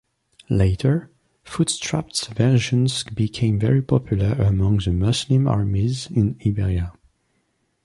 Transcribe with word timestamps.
Later, 0.49 1.11
footstrapped 1.45 2.27
versions 2.29 3.03
became 3.03 3.59
very 3.59 3.83
popular 3.83 4.31
among 4.31 4.77
the 4.79 4.91
Muslim 4.93 5.47
armies 5.47 6.09
in 6.09 6.39
Iberia. 6.43 6.93